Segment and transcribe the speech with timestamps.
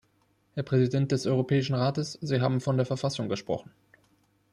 [0.55, 3.69] Herr Präsident des Europäischen Rates, Sie haben von der Verfassung gesprochen.